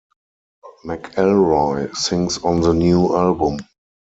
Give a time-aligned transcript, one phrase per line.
[0.83, 3.59] McElroy sings on the new album.